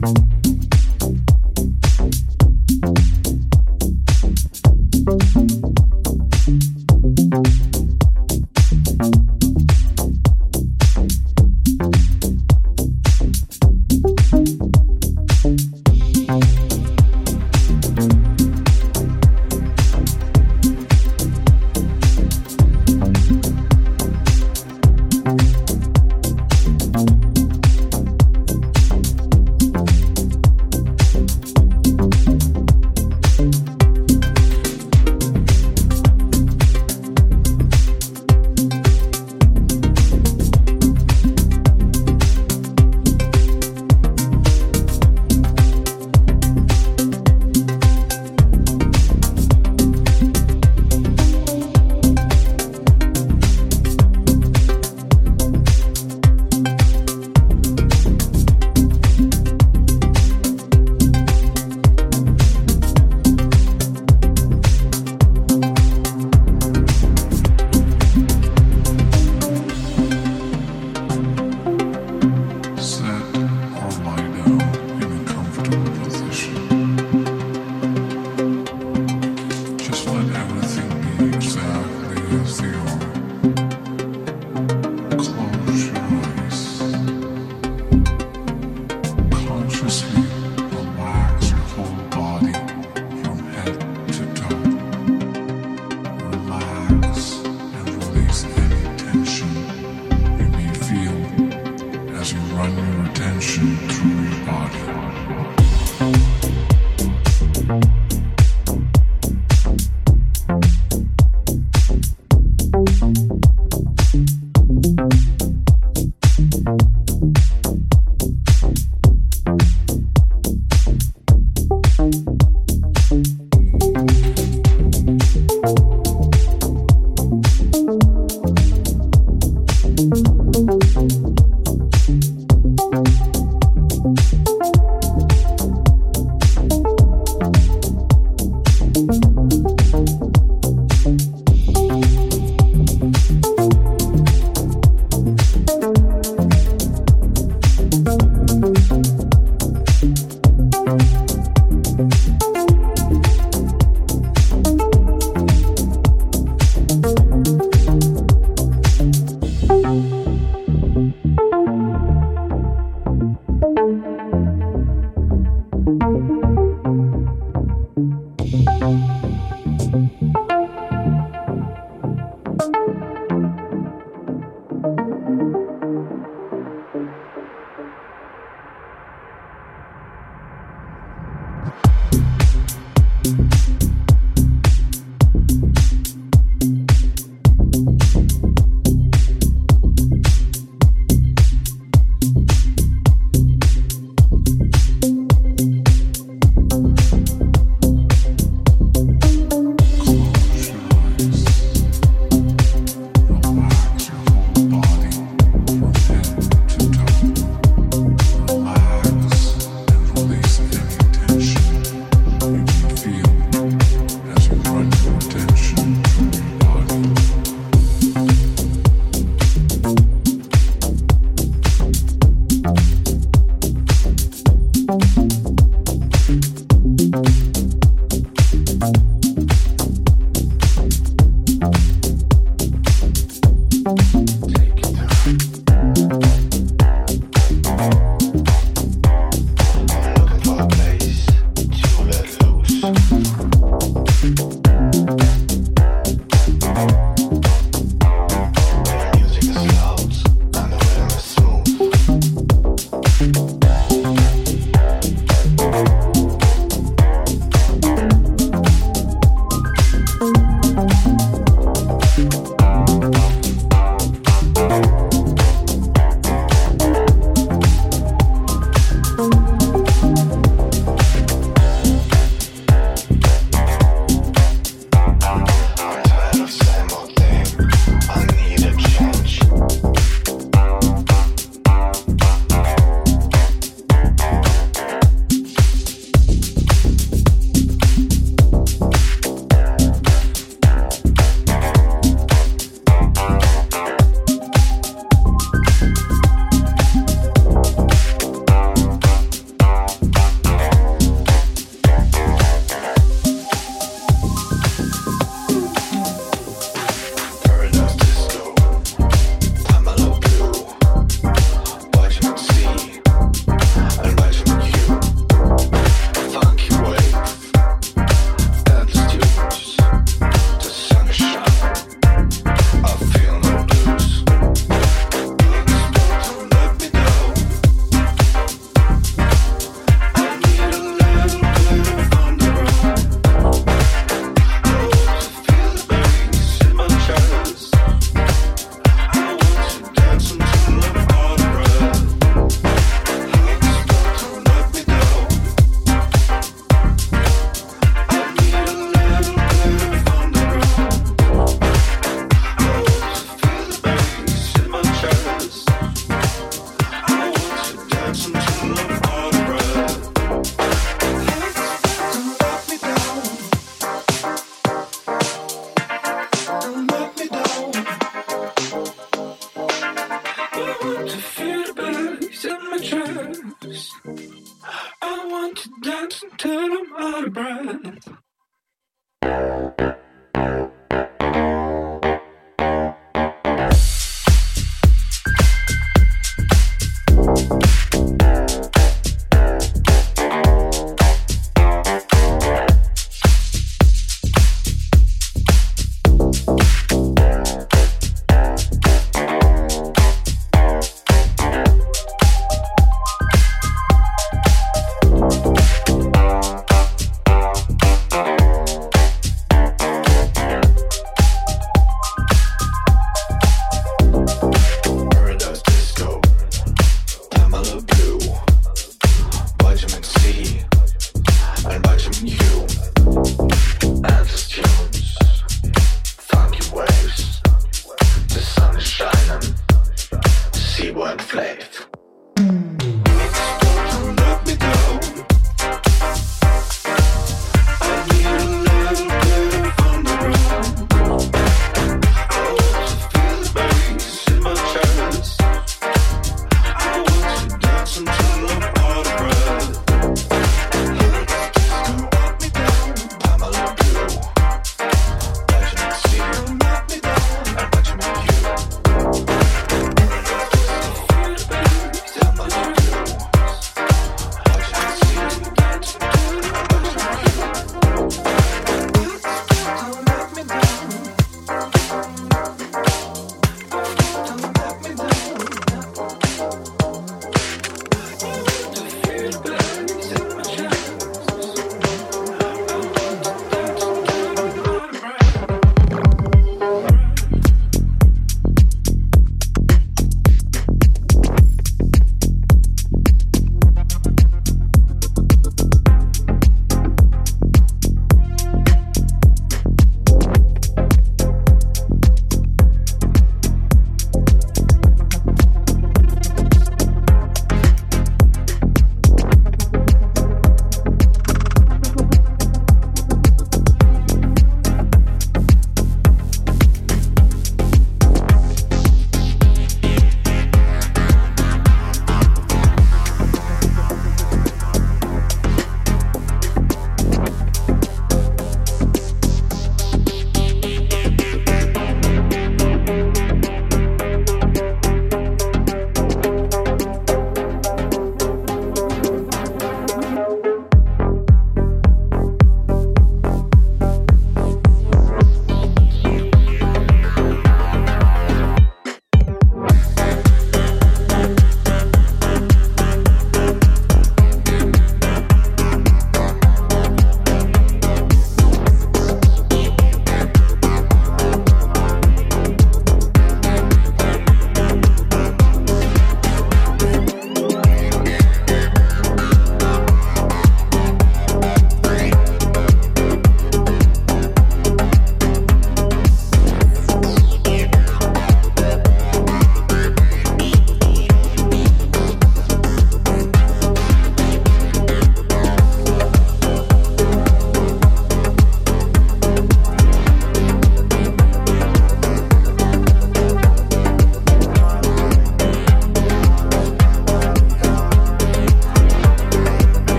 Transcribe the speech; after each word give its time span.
Bye. 0.00 0.39